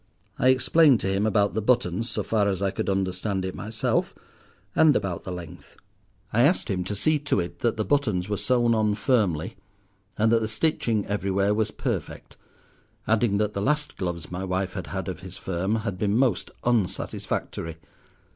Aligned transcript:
I 0.39 0.47
explained 0.47 0.99
to 1.01 1.09
him 1.13 1.27
about 1.27 1.53
the 1.53 1.61
buttons, 1.61 2.09
so 2.09 2.23
far 2.23 2.47
as 2.47 2.59
I 2.63 2.71
could 2.71 2.89
understand 2.89 3.45
it 3.45 3.53
myself, 3.53 4.15
and 4.75 4.95
about 4.95 5.25
the 5.25 5.31
length. 5.31 5.77
I 6.33 6.41
asked 6.41 6.71
him 6.71 6.83
to 6.85 6.95
see 6.95 7.19
to 7.19 7.39
it 7.39 7.59
that 7.59 7.77
the 7.77 7.85
buttons 7.85 8.27
were 8.27 8.37
sewn 8.37 8.73
on 8.73 8.95
firmly, 8.95 9.57
and 10.17 10.31
that 10.31 10.39
the 10.41 10.47
stitching 10.47 11.05
everywhere 11.05 11.53
was 11.53 11.69
perfect, 11.69 12.35
adding 13.07 13.37
that 13.37 13.53
the 13.53 13.61
last 13.61 13.95
gloves 13.95 14.31
my 14.31 14.43
wife 14.43 14.73
had 14.73 14.87
had 14.87 15.07
of 15.07 15.19
his 15.19 15.37
firm 15.37 15.75
had 15.85 15.99
been 15.99 16.17
most 16.17 16.49
unsatisfactory. 16.63 17.77